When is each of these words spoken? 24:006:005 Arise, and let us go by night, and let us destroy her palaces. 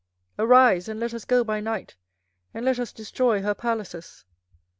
24:006:005 0.39 0.45
Arise, 0.49 0.89
and 0.89 0.99
let 0.99 1.13
us 1.13 1.25
go 1.25 1.43
by 1.43 1.59
night, 1.59 1.95
and 2.55 2.65
let 2.65 2.79
us 2.79 2.91
destroy 2.91 3.43
her 3.43 3.53
palaces. 3.53 4.25